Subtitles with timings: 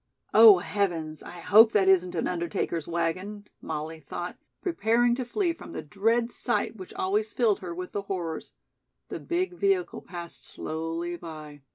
[0.33, 5.73] "Oh, heavens, I hope that isn't an undertaker's wagon," Molly thought, preparing to flee from
[5.73, 8.55] the dread sight which always filled her with the horrors.
[9.09, 11.61] The big vehicle passed slowly by.